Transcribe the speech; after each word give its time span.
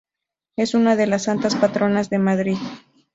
Es 0.57 0.73
una 0.73 0.95
de 0.95 1.05
las 1.05 1.25
santas 1.25 1.55
patronas 1.55 2.09
de 2.09 2.17
Madrid. 2.17 2.57